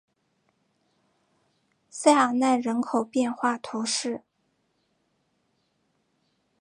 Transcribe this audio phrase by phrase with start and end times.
[1.91, 4.23] 塞尔奈人口变化图示